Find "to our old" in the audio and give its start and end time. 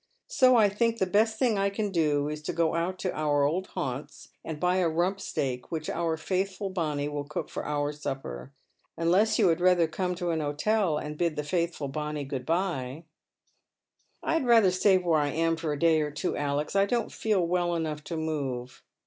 3.01-3.67